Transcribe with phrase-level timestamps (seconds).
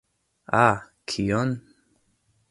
[0.61, 0.77] Ah?
[1.11, 1.51] Kion?